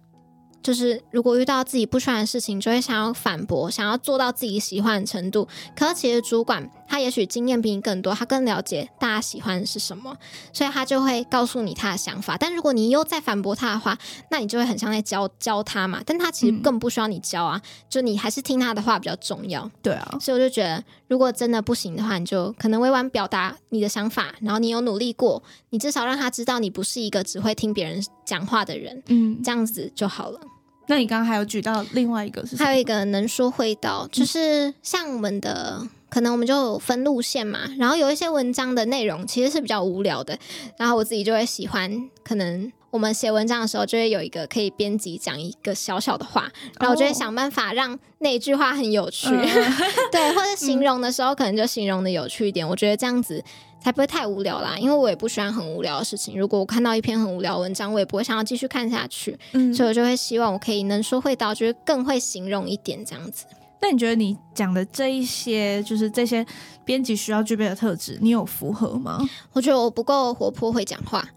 [0.62, 5.48] 就是如果遇到自己不喜欢的事情，就会想要反驳，想要做到自己喜欢的程度。
[5.76, 10.14] 可是其实主管他也许经验比你更多，他更了解大家喜欢的是什么，
[10.52, 12.36] 所以他就会告诉你他的想法。
[12.38, 13.98] 但如果你又再反驳他的话，
[14.30, 16.04] 那你就会很像在教教他嘛。
[16.06, 19.72] 但他其实更不需要你教啊，就你还是听他的话比较重要。
[19.82, 29.02] 对啊，所以我就觉得，如果真的不行的话，你就可能委婉表达你的想法，然后你有努力过，你至少让他知道你不是一个只会听别人讲话的人。
[29.08, 30.42] 嗯，这样子就好了。
[30.88, 32.58] 那你刚刚还有举到另外一个是？
[32.58, 37.62] 还有一个能说会道，就是像我们的，可能我们就分路线嘛。
[37.80, 40.38] 然后有一些文章的内容其实是比较无聊的，
[40.78, 41.92] 然后我自己就会喜欢。
[42.24, 49.30] 可能我们写文章的时候，就会有一个可以编辑讲一个小小的话，然后我就会想办法让那一句话很有趣，
[50.12, 52.68] 对，或者形容的时候可能就形容的有趣一点。
[52.68, 53.44] 我觉得这样子。
[53.84, 56.38] 才不会太无聊啦，因为我也不喜欢很无聊的事情。
[56.38, 59.36] 如果我看到一篇很无聊文章，我也不会想要继续看下去。
[59.54, 63.44] 嗯，所以我就会希望我可以能说会道，就是更会形容一点这样子。
[63.82, 66.46] 那你觉得你讲的这一些，就是这些
[66.86, 69.20] 编辑需要具备的特质，你有符合吗？
[69.54, 71.28] 我觉得我不够活泼，会讲话。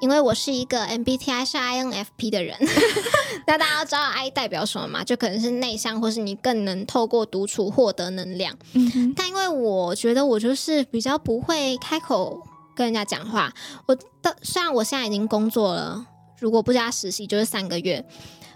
[0.00, 2.58] 因为我是一个 MBTI 是 INFP 的人，
[3.46, 5.04] 那大家知道 I 代表什么吗？
[5.04, 8.52] 就可能是内向，或是你更能透过独处获得能量。
[8.72, 12.42] 嗯但因为我觉得我就是比较不会开口
[12.74, 13.52] 跟人家讲话。
[13.86, 16.04] 我的虽然我现在已经工作了，
[16.40, 18.04] 如果不加实习就是三个月，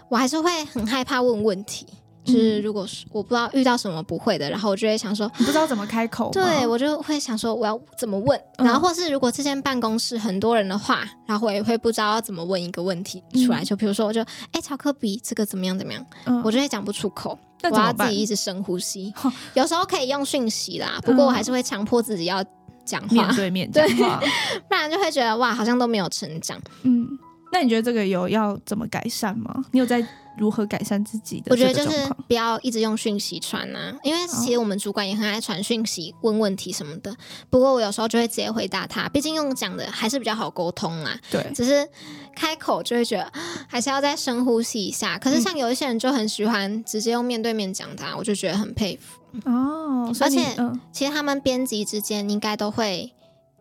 [0.09, 1.87] 我还是会很害怕问问题。
[2.27, 16.05] 就是如果是我不知道遇到什么不会的，然后我就会想说你不知道怎么开口，对我就会想说我要怎么问，然后或是如果这间办公室很多人的话，然后我也会不知道要怎么问一个问题出来，就比如说我就哎巧克力这个怎么样怎么样，
[16.43, 19.13] 我就会讲不出口，我要自己一直深呼吸，
[19.53, 22.43] 有时候可以用讯息啦，不过我还是会强迫自己要
[22.83, 24.19] 讲话，面对面讲话，
[24.67, 27.07] 不然就会觉得哇好像都没有成长，嗯。
[27.51, 29.63] 那你觉得这个有要怎么改善吗？
[29.71, 30.05] 你有在
[30.37, 31.47] 如何改善自己的？
[31.49, 37.15] 我觉得就是不要一直用讯息传啊，因为其实我们主管也很爱传讯息问问题什么的。
[37.49, 41.17] 不过我有时候就会直接回答他，毕竟用讲的还是比较好沟通啊。
[41.31, 41.87] 对，只是
[42.35, 43.31] 开口就会觉得
[43.67, 45.17] 还是要再深呼吸一下。
[45.17, 50.13] 可是像有一些人就很喜欢直接用面对面讲他，我就觉得很佩服哦。
[50.19, 50.55] 而且
[50.91, 53.11] 其实他们编辑之间应该都会。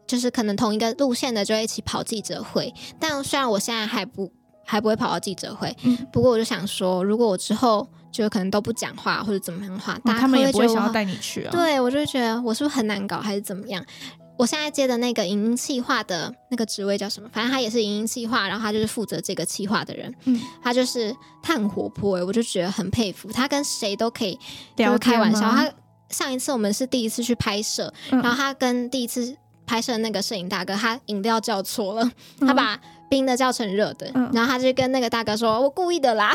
[0.07, 4.31] 就是可能同一个路线的就一起跑记者会，但虽然我现在还不
[4.65, 5.75] 还不会跑到记者会，
[6.13, 11.51] 不过我就想说，如果我之后就可能都不讲话或者怎么样的话，他们也不会想要带你去啊。
[11.51, 13.85] 对，我就觉得我是不是很难搞还是怎么样？
[14.39, 17.29] 我现在接的那个影音企划的那个职位叫什么？
[17.33, 20.15] 反正他也是影音企划，然后他就是负责这个企划的人。
[20.25, 24.39] 嗯，他就是他很活泼，哎，我就觉得很佩服他，跟谁都可以
[24.77, 25.51] 聊开玩笑。
[25.51, 25.73] 他
[26.11, 29.37] 上一次我们是第一次去拍摄，然后他跟第一次。
[29.67, 36.33] 拍摄那个摄影大哥，他饮料叫错了，他把冰的叫成热的，然后他就跟那个大哥说：“我故意的啦。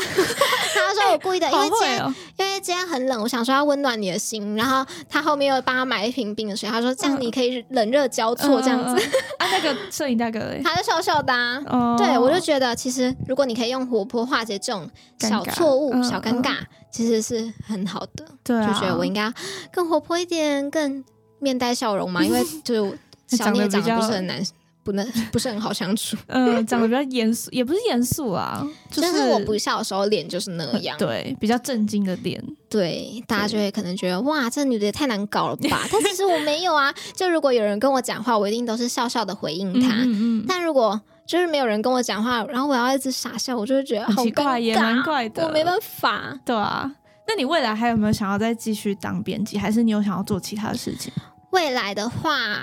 [0.74, 9.04] 他说：“我故意的，因为今天因为今天很冷，我想说要温暖你的心。”然后他后面又帮他买一瓶冰的水，他说：“这样你可以冷热交错这样子。”
[9.38, 11.34] 啊，那个摄影大哥， 他是笑笑的。
[11.98, 16.56] 对，我就觉得其实如果你可以用活泼化解这种小错误、小尴尬，
[16.90, 18.24] 其实是很好的。
[18.42, 19.30] 对，就觉得我应该
[19.70, 21.04] 更活泼一点，更
[21.38, 22.94] 面带笑容嘛，因为就。
[23.36, 24.42] 小聂长得不是很难，
[24.82, 26.16] 不能不是很好相处。
[26.28, 30.96] 嗯，长得比较严肃，也不是严肃啊，就是我不笑的时候脸就是那样。
[30.98, 32.42] 对，比较震惊的脸。
[32.68, 35.86] 对，大家就会可能觉得哇，这女的也太难搞了吧？
[35.92, 36.92] 但其实我没有啊。
[37.14, 39.94] 就如果有人跟我讲话，我一定都是笑笑的回应他。
[39.96, 40.44] 嗯嗯。
[40.48, 45.46] 但如果就是没有人跟我讲话，然后我要一直傻笑，我就会觉得好怪，也蛮怪的。
[45.46, 46.38] 我没办法。
[46.44, 46.90] 对啊。
[47.28, 51.12] 那你未来还有没有想要再继续当编辑，还是你有想要做其他的事情？
[51.52, 52.60] 未来的话，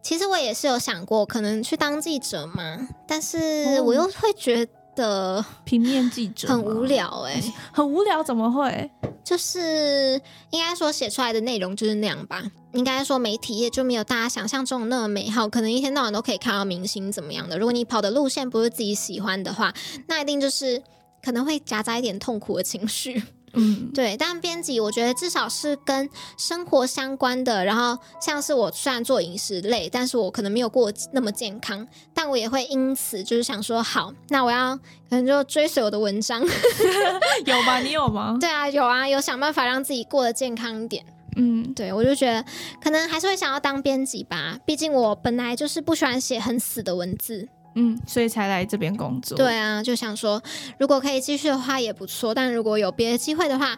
[0.00, 2.88] 其实我也是有想过，可能去当记者嘛。
[3.06, 8.90] 但是我又会觉得平面记者很无聊哎， 很无聊，怎么会？
[9.24, 12.42] 就是应该说写出来的内容就是那样吧。
[12.74, 17.58] 应该说媒体业就没有大家想象中那么美好，可能一天到晚都可以看到明星怎么样的。
[17.58, 19.74] 如果你跑的路线不是自己喜欢的话，
[20.06, 20.80] 那一定就是
[21.22, 23.22] 可能会夹杂一点痛苦的情绪。
[23.54, 36.42] 嗯，对，但编辑我觉得至少是跟生活相关的，然后像是我虽然做饮食类，但是我可能没有过那么健康，但我也会因此就是想说，好，那我要可能就追随我的文章，
[37.46, 37.78] 有吗？
[37.80, 38.36] 你有吗？
[38.40, 41.04] 对啊，有啊，有想办法让自己过得健康一点。
[41.36, 42.44] 嗯，对，我就觉得
[42.80, 47.48] 可能还是会想要当编辑吧，毕竟我本来就是不喜欢写很死的文字。
[47.74, 49.36] 嗯，所以才来这边工作。
[49.36, 50.42] 对啊，就想说，
[50.78, 52.34] 如果可以继续的话也不错。
[52.34, 53.76] 但如果有别的机会的话，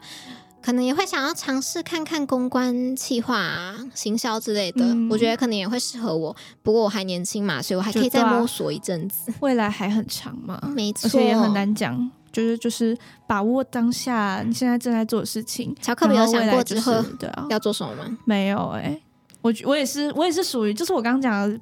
[0.62, 4.84] 可能也会想要尝试看看公关、企划、行销之类的。
[5.08, 6.34] 我觉得可能也会适合我。
[6.62, 9.32] 不过我还年轻嘛，所以我还可以再摸索一阵子。
[9.40, 12.10] 未来还很长嘛，没错，而且也很难讲。
[12.32, 12.94] 就是就是
[13.26, 15.74] 把握当下你现在正在做的事情。
[15.80, 18.18] 乔克没有想过之后对啊要做什么吗？
[18.26, 19.00] 没有哎，
[19.40, 21.58] 我我也是我也是属于就是我刚刚讲的。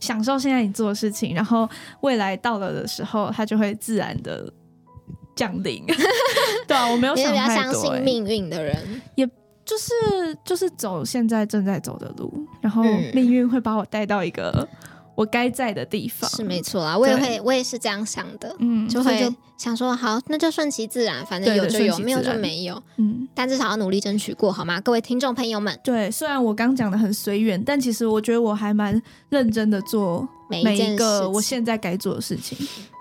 [0.00, 1.68] 享受现在你做的事情，然后
[2.00, 4.52] 未来到了的时候，它就会自然的
[5.34, 5.84] 降临。
[6.66, 7.72] 对啊，我没有想太多。
[7.72, 8.76] 相信命运的人，
[9.14, 9.26] 也
[9.64, 14.68] 就是就是走现在正在走的路，然后命运会把我带到一个。
[15.16, 24.80] 我该在的地方是没错啊，我也会，我也是这样想的，嗯，就会想说好，那就顺其自然，反正有就有，没有就没有，嗯，但至少要努力争取过，好吗？
[24.80, 32.56] 各位听众朋友们，对，虽然我刚讲的很随缘，但其实我觉得我还蛮认真的做每一个我现在该做的事情。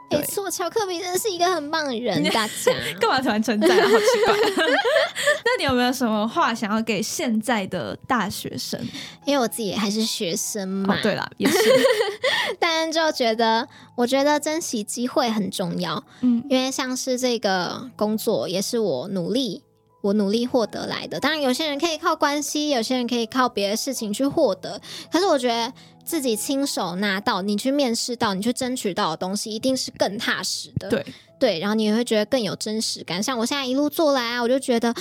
[0.10, 2.54] 没错，乔克比真的是一个很棒的人， 大家
[3.00, 3.70] 干嘛突然称赞？
[3.70, 4.34] 好奇怪。
[5.44, 8.80] 那你有没有什么话想要给现在的大学生？
[9.26, 10.98] 因为我自己还是学生嘛。
[11.02, 11.58] 对啦，也是。
[12.60, 16.04] 但就觉得，我觉得珍惜机会很重要。
[16.22, 19.64] 嗯，因为像是这个工作，也是我努力。
[20.02, 24.80] 我努力获得来的，当然有些人可以靠关系，有些人可以靠别的事情去获得。
[25.12, 25.74] 可是我觉得
[26.06, 30.90] 自己亲手拿到，你去面试到，你去争取到的东西，一定是更踏实的。
[30.90, 31.06] 对
[31.40, 33.22] 对，然后你也会觉得更有真实感。
[33.22, 34.94] 像我现在一路做来啊，我就觉得。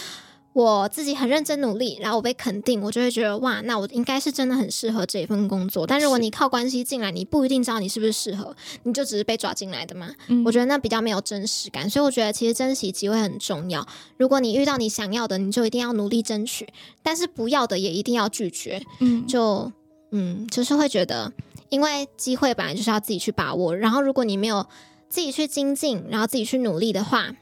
[0.54, 5.84] 我自己很认真努力，然后我被肯定，我就会觉得哇，那我应该是真的很适合这一份工作。
[5.84, 10.08] 但如果你靠关系进来，你不一定知道你是不是适合，你就只是被抓进来的嘛。
[10.46, 13.84] 我觉得那比较没有真实感，所以我觉得其实珍惜机会很重要。
[14.16, 16.64] 如果你遇到你想要的，你就一定要努力争取；
[17.02, 18.80] 但是不要的也一定要拒绝。
[19.00, 19.72] 嗯，就
[20.14, 21.31] 嗯，就是会觉得，
[21.68, 23.77] 因为机会本来就是要自己去把握。
[23.77, 24.66] 然后如果你没有
[25.09, 27.35] 自己去精进，然后自己去努力的话。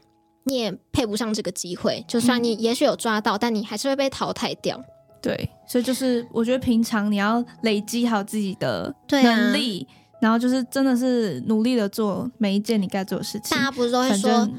[0.45, 4.77] 你也配不上这个机会，就算你也许有抓到，但你还是会被淘汰掉。
[5.21, 9.87] 对，所以就是我觉得平常你要累积好自己的能力，
[10.19, 13.55] 然后就是真的是努力的做每一件你该做的事情。
[13.55, 14.49] 大家不是都会说，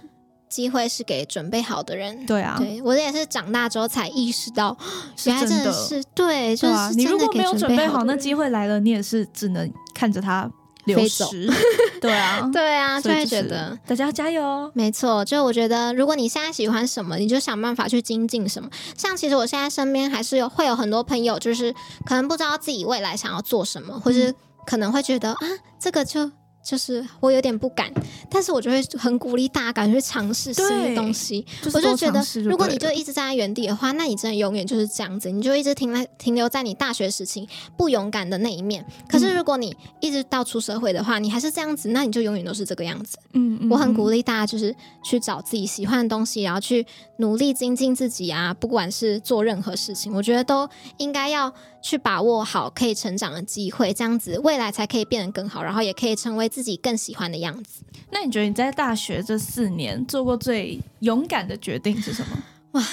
[0.55, 2.25] 机会是给准备好的人。
[2.27, 4.77] 对啊，对我也是长大之后才意识到，
[5.27, 10.49] 原来真的是对，就是你如果没有准备好，那机会来了，你也是只能看着它。
[10.87, 11.51] 流失，
[11.99, 14.71] 对啊， 对啊，就会觉得大家加油。
[14.75, 18.69] 没错，就我觉得，如果你现在喜欢什么，你就想办法去精进什么。
[18.95, 21.73] 像其实我现在身边还是有会有很多朋友，就是
[22.05, 24.35] 可能不知道自己未来想要做什么，或是
[24.67, 25.41] 可能会觉得啊，
[25.81, 26.31] 这个就。
[26.65, 27.93] 就是我有点不敢，
[28.31, 31.45] 但是我就会很鼓励大家敢去尝试新的东西。
[31.75, 37.47] 我就觉得，如果你就一直站在原地的话，那你真的永远就是这样子，你就一直停在停留在你大学时期
[37.77, 38.83] 不勇敢的那一面。
[39.07, 43.19] 可是如果你一直到出社会的话，你还是这样子，那你就永远都是这个样子。
[43.35, 46.87] 嗯，我很鼓励大家就是去找自己喜欢的东西，然后去
[47.19, 51.53] 努力精进自己啊，不管是做任何事情，我觉得都应该要。
[51.85, 57.83] 去把握好可以成长的机会，这样子未来才可以变得更好，然后也可以成为自己更喜欢的样子。
[58.11, 62.43] 那你觉得你在大学这四年做过最勇敢的决定是什么？
[62.73, 62.89] 哇，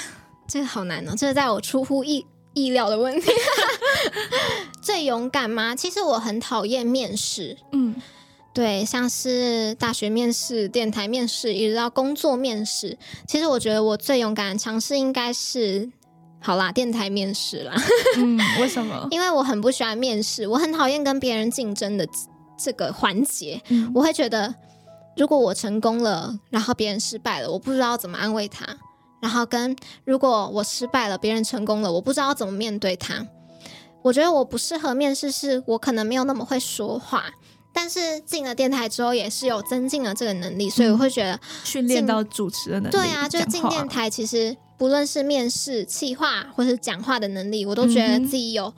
[0.45, 3.31] 这个好难哦，这是在我出乎意意料的问题。
[4.83, 5.73] 最勇敢吗？
[5.73, 7.57] 其实我很讨厌面试。
[7.71, 7.95] 嗯，
[8.53, 12.97] 对，像是大学面试、电台面试，一直到工作面试。
[13.25, 15.89] 其实我觉得我最勇敢的尝试应该是。
[16.41, 17.73] 好啦，电台面试啦。
[18.17, 19.07] 嗯，为什么？
[19.11, 22.07] 因为我很不喜欢面试，我很讨厌跟别人竞争的
[22.57, 23.61] 这个环节。
[23.93, 24.53] 我会觉得，
[25.15, 28.65] 如果我成功了，然后别人失败了，我不知道怎么安慰他；
[29.21, 33.25] 然后跟如果我失败了，别人成功了，我不知道怎么面对他。
[34.01, 37.25] 我觉得我不适合面试，是我可能没有那么会说话。
[37.73, 42.91] 但是进了电台之后，也是有增进了这个能力，所以我会觉得训练到主持的能力。
[42.91, 48.73] 对啊，就进电台，其实不论是面试、企划或是讲话的能力，我都觉得自己有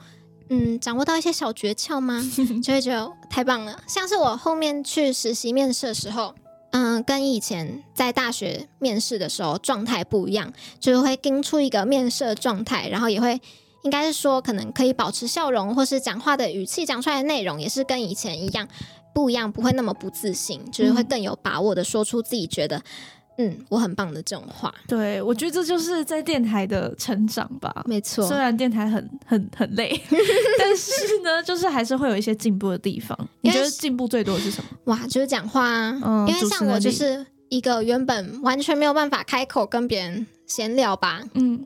[0.50, 2.22] 嗯掌握到一些小诀窍吗？
[2.64, 3.82] 就会觉得太棒了。
[3.88, 6.36] 像是我后面去实习面试的时候，
[6.72, 13.42] 嗯，跟以前在大学面试的时候状态不一样，就是会盯出一个面试的状态，然后也会。
[13.84, 18.68] 应该是说，可能可以保持笑容，或是讲话的语气讲出来的内容也是跟以前一样
[19.14, 22.82] 不一样，不会那么不自信，就是会更有把握的说出自己觉得
[23.38, 24.74] 嗯我很棒的这种话。
[24.88, 27.84] 对，我觉得这就是在电台的成长吧。
[27.86, 30.00] 没错，虽然电台很很很累，
[30.58, 30.92] 但是
[31.24, 33.18] 呢，就是还是会有一些进步的地方。
[33.42, 34.70] 你觉得进步最多的是什么？
[34.86, 41.66] 哇，就是讲话啊，因为像我就是一个原本完全没有办法开口跟别人闲聊吧，嗯。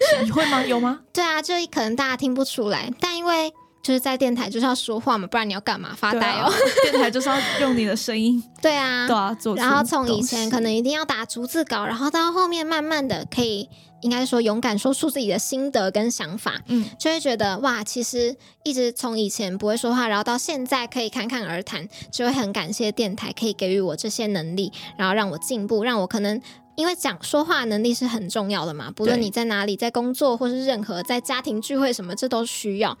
[0.22, 0.64] 你会吗？
[0.64, 1.00] 有吗？
[1.12, 5.90] 对啊，就可能大家听不出来，但因为就是在电台就是要说话嘛，不然你要干嘛？
[5.96, 6.52] 发呆哦。
[6.82, 8.42] 电台就是要用你的声音。
[8.60, 9.56] 对啊，对啊，做。
[9.56, 13.68] 然后从以前可能一定要打逐字稿，然后到后面慢慢的可以，
[14.02, 26.40] 应该说勇敢说出自己的心得跟想法，嗯，就会觉得哇，其实一直从以前不会说话，然后到现在可以侃侃而谈，就会很感谢电台可以给予我这些能力，然后让我进步，让我可能。
[26.78, 32.96] 因为讲说话能力是很重要的嘛，不论你在哪里，在工作或是任何在家庭聚会什么，这都需要。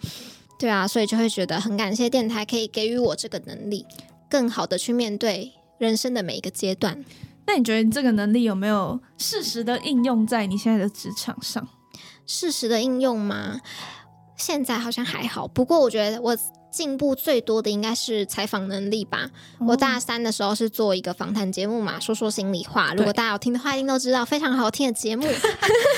[0.58, 3.86] 对啊，所以就会觉得很感谢电台可以给予我这个能力，
[4.28, 7.04] 更好的去面对人生的每一个阶段。
[7.46, 11.68] 那你觉得你这个能力有没有适时的应用在你现在的职场上？
[12.26, 13.60] 适时的应用吗？
[14.36, 16.36] 现在好像还好，不过我觉得我。
[16.70, 19.30] 进步最多的应该是采访能力吧。
[19.66, 22.92] 我大三的时候是做一个访谈节目嘛，说说心里话。
[22.94, 25.26] 如果大家有听的话，一定都知道非常好听的节目。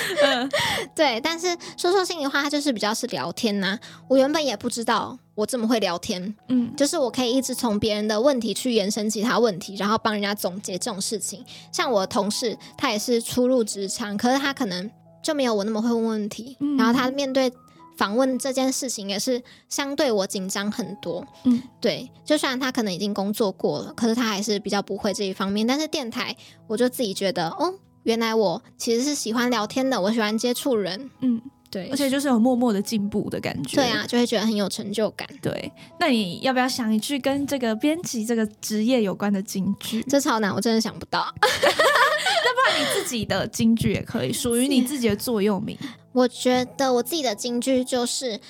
[0.94, 3.78] 对，但是说说心里话，它就是比较是聊天呐。
[4.08, 11.44] 我原本也不知道我这么会聊天，嗯，就是我可以一直从别人的问题去延伸其他问题，然后帮人家总结这种事情。
[11.72, 14.90] 像我的同事，他也是初入职场，可是他可能
[15.22, 17.52] 就没有我那么会问问题，然后他面对。
[18.00, 25.66] 访问这件事情也是相对我紧张很多，嗯，对，就虽然他可能已经工作过了，可是他还是比较不会这一方面。
[25.66, 26.34] 但是电台，
[26.66, 27.74] 我就自己觉得，哦，
[28.04, 35.28] 原来我其实是喜欢聊天的，我喜欢接触人，嗯，对，而且就是有默默的进步的感觉，对啊，就会觉得很有成就感。
[35.42, 40.02] 对，那你要不要想一句跟这个编辑这个职业有关的金句？
[40.04, 41.30] 这超难，我真的想不到。
[41.42, 45.76] 那不然你自己的金句也可以，属于你自己的座右铭。
[46.12, 48.40] 我觉得我自己的金句就是，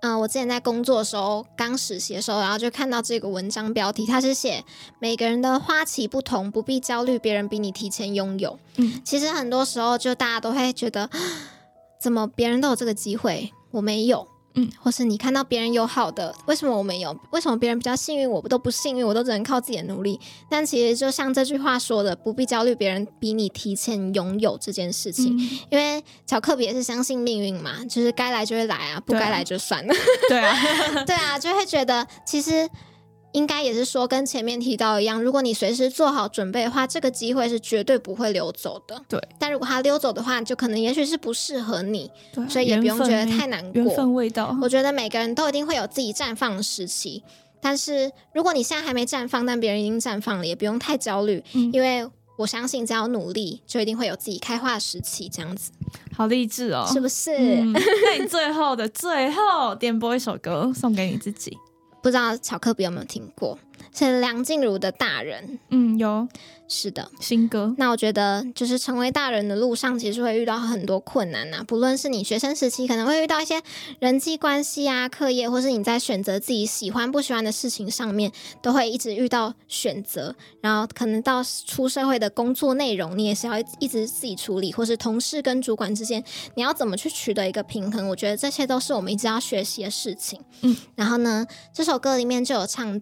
[0.00, 4.62] 嗯，我之前在工作的时候，刚实习的时候，然后就看到这个文章标题，它是写
[5.00, 8.58] 每个人的花期不同，不必焦虑别人比你提前拥有。
[8.76, 11.08] 嗯，其实很多时候就大家都会觉得，
[11.98, 14.28] 怎么别人都有这个机会，我没有。
[14.56, 17.16] 嗯，或是你看到别人有好的，为什么我没有？
[17.30, 19.06] 为什么别人比较幸运，我不都不幸运？
[19.06, 20.18] 我都只能靠自己的努力。
[20.48, 25.38] 但其实就像这句话说的，不必焦虑别人比你提前拥有这件事情，
[25.70, 29.94] 因为小克比也是相信命运嘛，就是该来就会来啊，不该来就算了。
[30.28, 30.56] 对啊，
[31.06, 32.68] 对啊，就会觉得其实。
[33.36, 38.98] 应该也是说跟前面提到一样，如果你随时做好准备的话，这个机会是绝对不会溜走的。
[39.06, 42.10] 对，但如果它溜走的话，就可能也许是不适合你，
[42.48, 43.82] 所以也不用觉得太难过。
[43.82, 47.22] 缘分味道，我觉得每个人都一定会有自己绽放的时期。
[47.60, 52.08] 但是如果你现在还没绽放，但别人已经绽放了，也不用太焦虑，因为
[52.38, 55.28] 我相信只要努力，就一定会有自己开花的时期。
[55.28, 55.72] 这样子，
[56.16, 57.32] 好励志哦，是不是？
[57.36, 61.56] 那你最后的最后点播一首歌送给你自己，
[62.06, 63.58] 不知道巧克力有没有听过？
[63.94, 66.28] 是梁静茹的大人，嗯，有。
[66.68, 67.72] 是的，新歌。
[67.78, 71.62] 那我觉得，就是成为大人的路上，其实会遇到很多困难呐。
[71.64, 73.62] 不论是你学生时期可能会遇到一些
[74.00, 80.34] 人际关系啊、课业，或是你在选择自己喜欢不喜欢的事情上面，都会一直遇到选择。
[80.60, 86.20] 然后可能到出社会的工作内容，你也是要一直自己处理，或是同事跟主管之间，
[86.56, 88.08] 你要怎么去取得一个平衡？
[88.08, 90.40] 我觉得这些都是我们一直要学习的事情。
[90.62, 93.00] 嗯，然后呢，这首歌里面就有唱。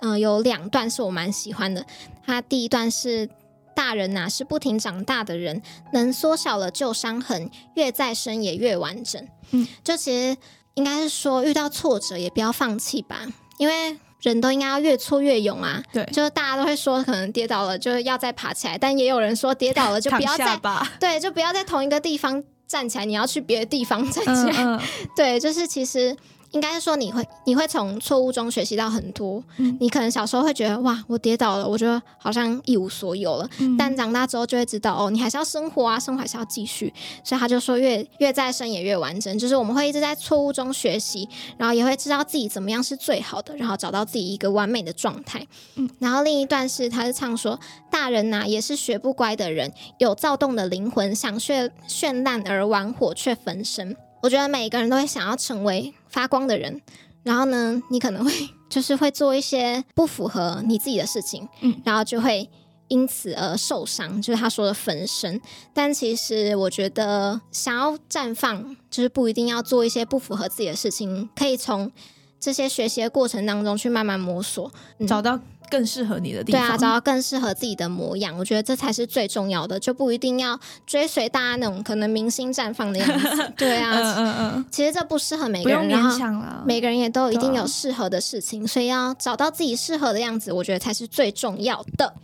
[0.00, 1.84] 嗯，有两段是我蛮喜欢的。
[2.24, 3.28] 他第一段是
[3.74, 9.26] 大人呐，是不停长大的人，能缩小了旧伤痕，越再生也越完整。
[9.52, 10.36] 嗯，就其实
[10.74, 13.26] 应该是说，遇到挫折也不要放弃吧，
[13.58, 15.82] 因为人都应该要越挫越勇啊。
[15.92, 20.60] 对，就是大家都会说，可能跌倒了就是要再爬起来，但也有人说跌倒了就不要再
[21.00, 24.80] 对，就不要在同一个地方站起来，你要去别的地方站起来。
[25.16, 26.16] 对，就是其实。
[26.52, 29.42] 应该是说你会你会从错误中学习到很多。
[29.58, 33.48] 嗯，你可能小时候会觉得哇，我跌倒了，我觉得好像一无所有了。
[33.58, 36.92] 嗯，但长大之后就会知道哦，你还是要生活啊，生活还是要继续。
[37.24, 45.46] 所以他就说，越越再生也越完整，就是我们会一直在错误中学习，然后也会知道自己怎么样是最好的，然后找到自己一个完美的状态。
[45.76, 47.58] 嗯，然后另一段是他是唱说，
[47.90, 53.96] 大人呐也是学不乖的人，有躁动的灵魂，想绚绚烂而玩火却焚身。
[54.26, 56.82] 我觉得每一个人都会想要成为发光的人，
[57.22, 58.32] 然后呢， 你可能会
[58.68, 62.50] 就是会做一些不符合你自己的事情，嗯，然后就会
[62.88, 65.40] 因此而受伤，就是他说的分身。
[65.72, 71.92] 但其实我觉得，想要绽放，就是不一定要做一些不符合自己的事情，可以从
[72.40, 74.68] 这些学习的过程当中去慢慢摸索，
[75.06, 75.38] 找到。
[75.70, 83.52] 更适合你的地方，对啊，找到更适合自己的模样，我觉得这才是最重要的，就不一定要追随大家那种可能明星绽放的样子。
[83.56, 92.14] 对啊，嗯嗯嗯，其实这不适合每个人，然后每个人也都一定有适合的事情，所以要找到自己适合的样子，我觉得才是最重要的。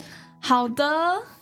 [0.40, 0.84] 好的，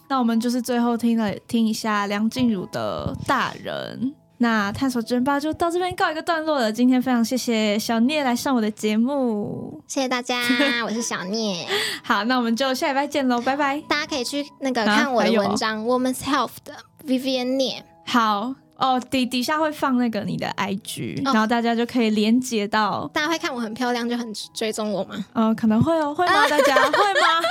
[0.09, 4.15] 那我们就是最后听了听一下梁静茹的大人。
[4.43, 6.73] 那探索真吧就到这边告一个段落了。
[6.73, 10.41] 今天非常谢谢小聂来上我的节目，谢谢大家，
[10.83, 11.67] 我是小聂。
[12.03, 13.79] 好，那我们就下礼拜见喽，拜拜。
[13.87, 16.75] 大家可以去那个看我的文章《Woman's Health》的
[17.07, 17.85] Vivian 聂。
[18.07, 23.07] 好哦，底底下会放那个你的 IG，然后大家就可以连接到。
[23.13, 25.23] 大家会看我很漂亮就很追踪我吗？
[25.35, 26.49] 嗯，可能会哦，会吗？
[26.49, 27.43] 大家 会吗？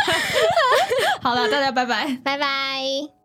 [1.22, 3.19] 好了，大家拜拜，拜拜。